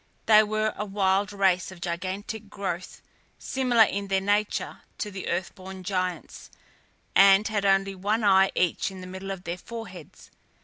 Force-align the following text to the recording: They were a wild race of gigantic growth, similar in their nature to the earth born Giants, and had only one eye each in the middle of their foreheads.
They 0.25 0.41
were 0.41 0.73
a 0.77 0.83
wild 0.83 1.31
race 1.31 1.69
of 1.71 1.79
gigantic 1.79 2.49
growth, 2.49 3.03
similar 3.37 3.83
in 3.83 4.07
their 4.07 4.19
nature 4.19 4.81
to 4.97 5.11
the 5.11 5.27
earth 5.29 5.53
born 5.53 5.83
Giants, 5.83 6.49
and 7.15 7.47
had 7.47 7.65
only 7.67 7.93
one 7.93 8.23
eye 8.23 8.49
each 8.55 8.89
in 8.89 9.01
the 9.01 9.05
middle 9.05 9.29
of 9.29 9.43
their 9.43 9.59
foreheads. 9.59 10.31